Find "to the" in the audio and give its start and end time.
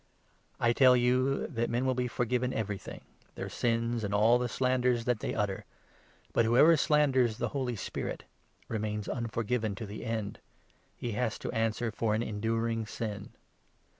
9.75-10.03